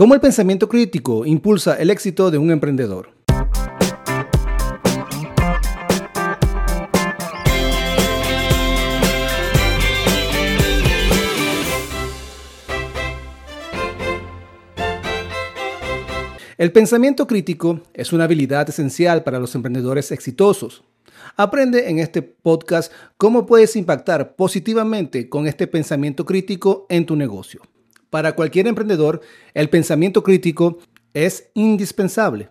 ¿Cómo 0.00 0.14
el 0.14 0.20
pensamiento 0.22 0.66
crítico 0.66 1.26
impulsa 1.26 1.74
el 1.74 1.90
éxito 1.90 2.30
de 2.30 2.38
un 2.38 2.50
emprendedor? 2.50 3.10
El 16.56 16.72
pensamiento 16.72 17.26
crítico 17.26 17.82
es 17.92 18.14
una 18.14 18.24
habilidad 18.24 18.70
esencial 18.70 19.22
para 19.22 19.38
los 19.38 19.54
emprendedores 19.54 20.12
exitosos. 20.12 20.82
Aprende 21.36 21.90
en 21.90 21.98
este 21.98 22.22
podcast 22.22 22.90
cómo 23.18 23.44
puedes 23.44 23.76
impactar 23.76 24.34
positivamente 24.34 25.28
con 25.28 25.46
este 25.46 25.66
pensamiento 25.66 26.24
crítico 26.24 26.86
en 26.88 27.04
tu 27.04 27.16
negocio. 27.16 27.60
Para 28.10 28.32
cualquier 28.32 28.66
emprendedor, 28.66 29.20
el 29.54 29.70
pensamiento 29.70 30.22
crítico 30.22 30.78
es 31.14 31.50
indispensable. 31.54 32.48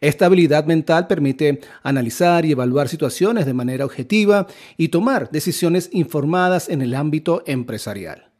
Esta 0.00 0.26
habilidad 0.26 0.66
mental 0.66 1.06
permite 1.06 1.60
analizar 1.82 2.44
y 2.44 2.52
evaluar 2.52 2.88
situaciones 2.88 3.46
de 3.46 3.54
manera 3.54 3.84
objetiva 3.84 4.46
y 4.76 4.88
tomar 4.88 5.30
decisiones 5.30 5.88
informadas 5.92 6.68
en 6.68 6.82
el 6.82 6.94
ámbito 6.94 7.42
empresarial. 7.46 8.30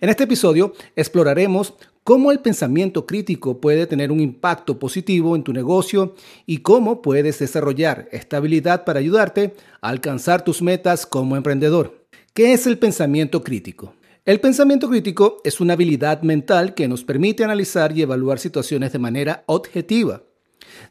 En 0.00 0.08
este 0.08 0.24
episodio 0.24 0.74
exploraremos 0.96 1.74
cómo 2.02 2.32
el 2.32 2.40
pensamiento 2.40 3.06
crítico 3.06 3.60
puede 3.60 3.86
tener 3.86 4.10
un 4.10 4.20
impacto 4.20 4.78
positivo 4.78 5.36
en 5.36 5.44
tu 5.44 5.52
negocio 5.52 6.14
y 6.46 6.58
cómo 6.58 7.00
puedes 7.00 7.38
desarrollar 7.38 8.08
esta 8.12 8.38
habilidad 8.38 8.84
para 8.84 8.98
ayudarte 8.98 9.54
a 9.80 9.88
alcanzar 9.88 10.42
tus 10.42 10.60
metas 10.60 11.06
como 11.06 11.36
emprendedor. 11.36 12.06
¿Qué 12.34 12.52
es 12.52 12.66
el 12.66 12.78
pensamiento 12.78 13.44
crítico? 13.44 13.94
El 14.24 14.40
pensamiento 14.40 14.88
crítico 14.88 15.40
es 15.44 15.60
una 15.60 15.72
habilidad 15.72 16.22
mental 16.22 16.74
que 16.74 16.88
nos 16.88 17.04
permite 17.04 17.44
analizar 17.44 17.96
y 17.96 18.02
evaluar 18.02 18.38
situaciones 18.38 18.92
de 18.92 18.98
manera 18.98 19.44
objetiva. 19.46 20.22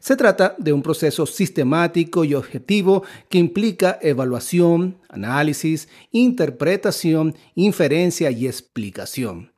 Se 0.00 0.16
trata 0.16 0.54
de 0.58 0.72
un 0.72 0.82
proceso 0.82 1.24
sistemático 1.26 2.24
y 2.24 2.34
objetivo 2.34 3.04
que 3.28 3.38
implica 3.38 3.98
evaluación, 4.02 4.98
análisis, 5.08 5.88
interpretación, 6.10 7.34
inferencia 7.54 8.30
y 8.30 8.46
explicación. 8.46 9.52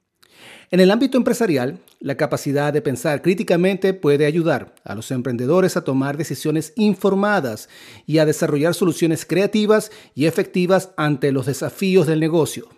En 0.70 0.80
el 0.80 0.90
ámbito 0.90 1.16
empresarial, 1.16 1.80
la 1.98 2.16
capacidad 2.16 2.72
de 2.72 2.80
pensar 2.80 3.22
críticamente 3.22 3.92
puede 3.92 4.24
ayudar 4.24 4.74
a 4.84 4.94
los 4.94 5.10
emprendedores 5.10 5.76
a 5.76 5.84
tomar 5.84 6.16
decisiones 6.16 6.72
informadas 6.76 7.68
y 8.06 8.18
a 8.18 8.26
desarrollar 8.26 8.74
soluciones 8.74 9.24
creativas 9.24 9.90
y 10.14 10.26
efectivas 10.26 10.90
ante 10.96 11.32
los 11.32 11.46
desafíos 11.46 12.06
del 12.06 12.20
negocio. 12.20 12.68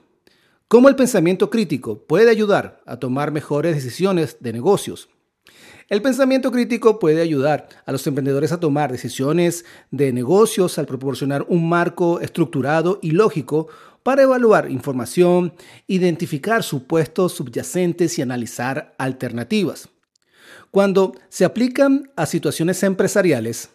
¿Cómo 0.72 0.88
el 0.88 0.96
pensamiento 0.96 1.50
crítico 1.50 1.98
puede 1.98 2.30
ayudar 2.30 2.80
a 2.86 2.96
tomar 2.96 3.30
mejores 3.30 3.74
decisiones 3.74 4.38
de 4.40 4.54
negocios? 4.54 5.10
El 5.90 6.00
pensamiento 6.00 6.50
crítico 6.50 6.98
puede 6.98 7.20
ayudar 7.20 7.68
a 7.84 7.92
los 7.92 8.06
emprendedores 8.06 8.52
a 8.52 8.58
tomar 8.58 8.90
decisiones 8.90 9.66
de 9.90 10.14
negocios 10.14 10.78
al 10.78 10.86
proporcionar 10.86 11.44
un 11.46 11.68
marco 11.68 12.20
estructurado 12.20 12.98
y 13.02 13.10
lógico 13.10 13.68
para 14.02 14.22
evaluar 14.22 14.70
información, 14.70 15.52
identificar 15.88 16.62
supuestos 16.62 17.34
subyacentes 17.34 18.18
y 18.18 18.22
analizar 18.22 18.94
alternativas. 18.96 19.90
Cuando 20.70 21.14
se 21.28 21.44
aplican 21.44 22.10
a 22.16 22.24
situaciones 22.24 22.82
empresariales, 22.82 23.68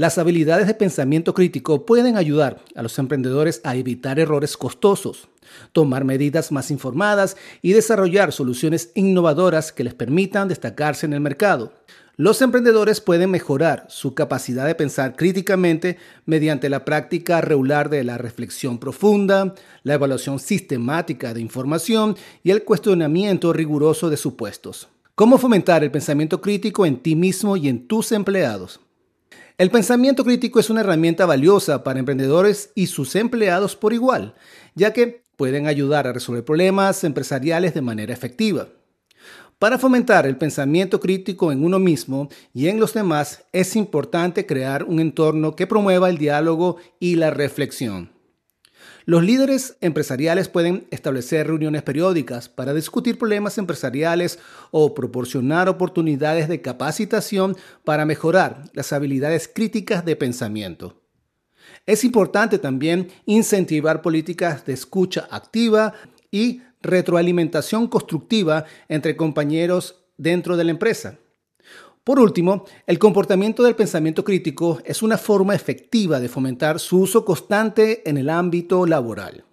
las 0.00 0.16
habilidades 0.16 0.66
de 0.66 0.72
pensamiento 0.72 1.34
crítico 1.34 1.84
pueden 1.84 2.16
ayudar 2.16 2.64
a 2.74 2.82
los 2.82 2.98
emprendedores 2.98 3.60
a 3.64 3.76
evitar 3.76 4.18
errores 4.18 4.56
costosos, 4.56 5.28
tomar 5.72 6.06
medidas 6.06 6.52
más 6.52 6.70
informadas 6.70 7.36
y 7.60 7.74
desarrollar 7.74 8.32
soluciones 8.32 8.92
innovadoras 8.94 9.72
que 9.72 9.84
les 9.84 9.92
permitan 9.92 10.48
destacarse 10.48 11.04
en 11.04 11.12
el 11.12 11.20
mercado. 11.20 11.74
Los 12.16 12.40
emprendedores 12.40 13.02
pueden 13.02 13.30
mejorar 13.30 13.84
su 13.90 14.14
capacidad 14.14 14.64
de 14.64 14.74
pensar 14.74 15.16
críticamente 15.16 15.98
mediante 16.24 16.70
la 16.70 16.86
práctica 16.86 17.42
regular 17.42 17.90
de 17.90 18.02
la 18.02 18.16
reflexión 18.16 18.78
profunda, 18.78 19.54
la 19.82 19.92
evaluación 19.92 20.38
sistemática 20.38 21.34
de 21.34 21.42
información 21.42 22.16
y 22.42 22.52
el 22.52 22.64
cuestionamiento 22.64 23.52
riguroso 23.52 24.08
de 24.08 24.16
supuestos. 24.16 24.88
¿Cómo 25.14 25.36
fomentar 25.36 25.84
el 25.84 25.90
pensamiento 25.90 26.40
crítico 26.40 26.86
en 26.86 27.02
ti 27.02 27.16
mismo 27.16 27.58
y 27.58 27.68
en 27.68 27.86
tus 27.86 28.12
empleados? 28.12 28.80
El 29.60 29.70
pensamiento 29.70 30.24
crítico 30.24 30.58
es 30.58 30.70
una 30.70 30.80
herramienta 30.80 31.26
valiosa 31.26 31.84
para 31.84 31.98
emprendedores 31.98 32.72
y 32.74 32.86
sus 32.86 33.14
empleados 33.14 33.76
por 33.76 33.92
igual, 33.92 34.34
ya 34.74 34.94
que 34.94 35.22
pueden 35.36 35.66
ayudar 35.66 36.06
a 36.06 36.14
resolver 36.14 36.46
problemas 36.46 37.04
empresariales 37.04 37.74
de 37.74 37.82
manera 37.82 38.14
efectiva. 38.14 38.68
Para 39.58 39.78
fomentar 39.78 40.24
el 40.24 40.38
pensamiento 40.38 40.98
crítico 40.98 41.52
en 41.52 41.62
uno 41.62 41.78
mismo 41.78 42.30
y 42.54 42.68
en 42.68 42.80
los 42.80 42.94
demás, 42.94 43.44
es 43.52 43.76
importante 43.76 44.46
crear 44.46 44.84
un 44.84 44.98
entorno 44.98 45.54
que 45.54 45.66
promueva 45.66 46.08
el 46.08 46.16
diálogo 46.16 46.78
y 46.98 47.16
la 47.16 47.30
reflexión. 47.30 48.12
Los 49.04 49.24
líderes 49.24 49.76
empresariales 49.80 50.48
pueden 50.48 50.86
establecer 50.90 51.46
reuniones 51.46 51.82
periódicas 51.82 52.48
para 52.48 52.74
discutir 52.74 53.18
problemas 53.18 53.58
empresariales 53.58 54.38
o 54.70 54.94
proporcionar 54.94 55.68
oportunidades 55.68 56.48
de 56.48 56.60
capacitación 56.60 57.56
para 57.84 58.04
mejorar 58.04 58.64
las 58.72 58.92
habilidades 58.92 59.50
críticas 59.52 60.04
de 60.04 60.16
pensamiento. 60.16 61.00
Es 61.86 62.04
importante 62.04 62.58
también 62.58 63.08
incentivar 63.26 64.02
políticas 64.02 64.64
de 64.66 64.72
escucha 64.72 65.28
activa 65.30 65.94
y 66.30 66.62
retroalimentación 66.82 67.88
constructiva 67.88 68.64
entre 68.88 69.16
compañeros 69.16 69.96
dentro 70.16 70.56
de 70.56 70.64
la 70.64 70.70
empresa. 70.70 71.18
Por 72.10 72.18
último, 72.18 72.64
el 72.88 72.98
comportamiento 72.98 73.62
del 73.62 73.76
pensamiento 73.76 74.24
crítico 74.24 74.80
es 74.84 75.00
una 75.00 75.16
forma 75.16 75.54
efectiva 75.54 76.18
de 76.18 76.28
fomentar 76.28 76.80
su 76.80 76.98
uso 76.98 77.24
constante 77.24 78.02
en 78.10 78.18
el 78.18 78.30
ámbito 78.30 78.84
laboral. 78.84 79.44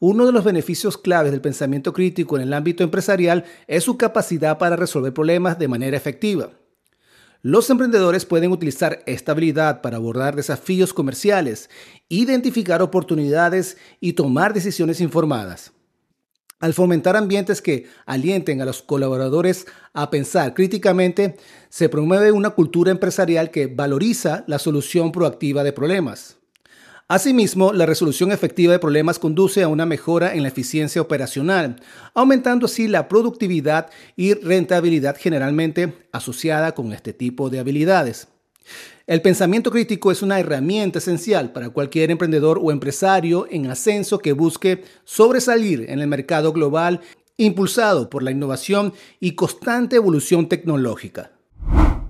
Uno 0.00 0.26
de 0.26 0.32
los 0.32 0.42
beneficios 0.42 0.98
claves 0.98 1.30
del 1.30 1.40
pensamiento 1.40 1.92
crítico 1.92 2.34
en 2.34 2.42
el 2.42 2.54
ámbito 2.54 2.82
empresarial 2.82 3.44
es 3.68 3.84
su 3.84 3.96
capacidad 3.96 4.58
para 4.58 4.74
resolver 4.74 5.14
problemas 5.14 5.60
de 5.60 5.68
manera 5.68 5.96
efectiva. 5.96 6.50
Los 7.40 7.70
emprendedores 7.70 8.26
pueden 8.26 8.50
utilizar 8.50 9.04
esta 9.06 9.30
habilidad 9.30 9.80
para 9.80 9.98
abordar 9.98 10.34
desafíos 10.34 10.92
comerciales, 10.92 11.70
identificar 12.08 12.82
oportunidades 12.82 13.76
y 14.00 14.14
tomar 14.14 14.54
decisiones 14.54 15.00
informadas. 15.00 15.72
Al 16.62 16.74
fomentar 16.74 17.16
ambientes 17.16 17.60
que 17.60 17.86
alienten 18.06 18.62
a 18.62 18.64
los 18.64 18.82
colaboradores 18.82 19.66
a 19.94 20.10
pensar 20.10 20.54
críticamente, 20.54 21.36
se 21.68 21.88
promueve 21.88 22.30
una 22.30 22.50
cultura 22.50 22.92
empresarial 22.92 23.50
que 23.50 23.66
valoriza 23.66 24.44
la 24.46 24.60
solución 24.60 25.10
proactiva 25.10 25.64
de 25.64 25.72
problemas. 25.72 26.36
Asimismo, 27.08 27.72
la 27.72 27.84
resolución 27.84 28.30
efectiva 28.30 28.72
de 28.72 28.78
problemas 28.78 29.18
conduce 29.18 29.64
a 29.64 29.68
una 29.68 29.86
mejora 29.86 30.34
en 30.36 30.42
la 30.42 30.50
eficiencia 30.50 31.02
operacional, 31.02 31.80
aumentando 32.14 32.66
así 32.66 32.86
la 32.86 33.08
productividad 33.08 33.90
y 34.14 34.34
rentabilidad 34.34 35.16
generalmente 35.18 36.06
asociada 36.12 36.76
con 36.76 36.92
este 36.92 37.12
tipo 37.12 37.50
de 37.50 37.58
habilidades. 37.58 38.28
El 39.06 39.20
pensamiento 39.20 39.70
crítico 39.70 40.12
es 40.12 40.22
una 40.22 40.38
herramienta 40.38 40.98
esencial 40.98 41.52
para 41.52 41.70
cualquier 41.70 42.10
emprendedor 42.10 42.60
o 42.62 42.70
empresario 42.70 43.46
en 43.50 43.70
ascenso 43.70 44.18
que 44.18 44.32
busque 44.32 44.84
sobresalir 45.04 45.86
en 45.88 46.00
el 46.00 46.06
mercado 46.06 46.52
global 46.52 47.00
impulsado 47.36 48.08
por 48.08 48.22
la 48.22 48.30
innovación 48.30 48.92
y 49.18 49.32
constante 49.32 49.96
evolución 49.96 50.48
tecnológica. 50.48 51.32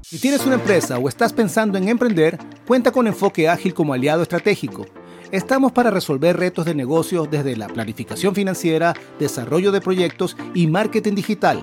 Si 0.03 0.19
tienes 0.19 0.45
una 0.45 0.57
empresa 0.57 0.99
o 0.99 1.09
estás 1.09 1.33
pensando 1.33 1.79
en 1.79 1.89
emprender, 1.89 2.39
cuenta 2.67 2.91
con 2.91 3.07
Enfoque 3.07 3.49
Ágil 3.49 3.73
como 3.73 3.95
aliado 3.95 4.23
estratégico. 4.23 4.87
Estamos 5.31 5.73
para 5.73 5.91
resolver 5.91 6.37
retos 6.37 6.67
de 6.67 6.75
negocio 6.75 7.27
desde 7.31 7.57
la 7.57 7.69
planificación 7.69 8.35
financiera, 8.35 8.95
desarrollo 9.19 9.73
de 9.73 9.81
proyectos 9.81 10.37
y 10.55 10.67
marketing 10.67 11.15
digital 11.15 11.63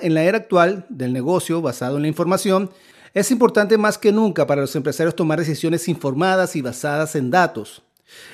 En 0.00 0.14
la 0.14 0.22
era 0.22 0.38
actual 0.38 0.86
del 0.88 1.12
negocio 1.12 1.62
basado 1.62 1.96
en 1.96 2.02
la 2.02 2.08
información, 2.08 2.70
es 3.12 3.30
importante 3.30 3.76
más 3.76 3.98
que 3.98 4.12
nunca 4.12 4.46
para 4.46 4.60
los 4.60 4.76
empresarios 4.76 5.16
tomar 5.16 5.38
decisiones 5.38 5.88
informadas 5.88 6.54
y 6.56 6.62
basadas 6.62 7.16
en 7.16 7.30
datos. 7.30 7.82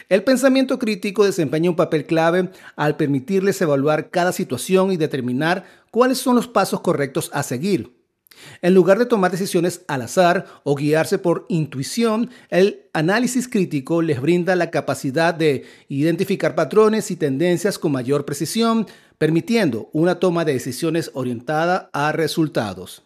El 0.09 0.23
pensamiento 0.23 0.79
crítico 0.79 1.25
desempeña 1.25 1.71
un 1.71 1.77
papel 1.77 2.07
clave 2.07 2.51
al 2.77 2.97
permitirles 2.97 3.61
evaluar 3.61 4.11
cada 4.11 4.33
situación 4.33 4.93
y 4.93 4.97
determinar 4.97 5.65
cuáles 5.91 6.19
son 6.19 6.37
los 6.37 6.49
pasos 6.49 6.81
correctos 6.81 7.31
a 7.33 7.43
seguir. 7.43 7.96
En 8.63 8.75
lugar 8.75 8.99
de 8.99 9.07
tomar 9.07 9.31
decisiones 9.31 9.83
al 9.89 10.03
azar 10.03 10.47
o 10.65 10.75
guiarse 10.75 11.19
por 11.19 11.47
intuición, 11.49 12.31
el 12.51 12.89
análisis 12.93 13.49
crítico 13.49 14.03
les 14.03 14.21
brinda 14.21 14.57
la 14.57 14.71
capacidad 14.71 15.35
de 15.35 15.65
identificar 15.89 16.55
patrones 16.55 17.11
y 17.11 17.17
tendencias 17.17 17.79
con 17.79 17.93
mayor 17.93 18.25
precisión, 18.25 18.87
permitiendo 19.19 19.89
una 19.93 20.17
toma 20.21 20.45
de 20.45 20.53
decisiones 20.53 21.11
orientada 21.15 21.91
a 21.93 22.13
resultados. 22.13 23.03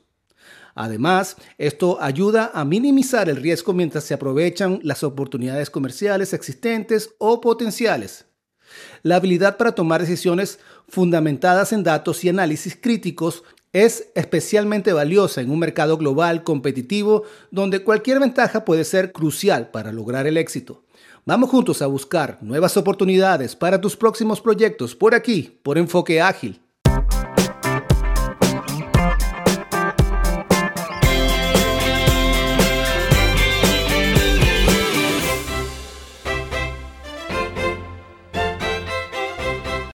Además, 0.75 1.37
esto 1.59 2.01
ayuda 2.01 2.53
a 2.55 2.65
minimizar 2.65 3.29
el 3.29 3.37
riesgo 3.37 3.73
mientras 3.73 4.05
se 4.05 4.15
aprovechan 4.15 4.81
las 4.83 5.03
oportunidades 5.03 5.69
comerciales 5.69 6.33
existentes 6.33 7.11
o 7.19 7.41
potenciales. 7.41 8.27
La 9.03 9.17
habilidad 9.17 9.57
para 9.57 9.73
tomar 9.73 10.01
decisiones 10.01 10.61
fundamentadas 10.89 11.73
en 11.73 11.83
datos 11.83 12.23
y 12.25 12.29
análisis 12.29 12.79
críticos 12.81 13.43
es 13.73 14.11
especialmente 14.15 14.93
valiosa 14.93 15.41
en 15.41 15.51
un 15.51 15.59
mercado 15.59 15.97
global 15.97 16.43
competitivo 16.43 17.23
donde 17.51 17.85
cualquier 17.85 18.19
ventaja 18.21 18.65
puede 18.65 18.85
ser 18.85 19.13
crucial 19.13 19.71
para 19.71 19.93
lograr 19.93 20.27
el 20.27 20.37
éxito. 20.37 20.83
Vamos 21.25 21.51
juntos 21.51 21.83
a 21.83 21.87
buscar 21.87 22.39
nuevas 22.41 22.77
oportunidades 22.77 23.55
para 23.55 23.81
tus 23.81 23.97
próximos 23.97 24.41
proyectos 24.41 24.97
por 24.97 25.15
aquí, 25.15 25.61
por 25.63 25.79
Enfoque 25.79 26.21
Ágil. 26.21 26.61